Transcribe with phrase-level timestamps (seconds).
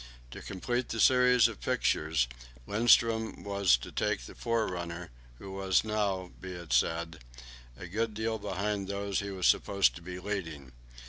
[0.31, 2.27] To complete the series of pictures,
[2.67, 7.19] Lindström was to take the forerunner, who was now, be it said,
[7.77, 10.71] a good way behind those he was supposed to be leading.